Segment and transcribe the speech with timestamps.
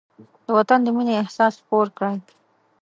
[0.45, 2.17] د وطن د مینې احساس خپور کړئ.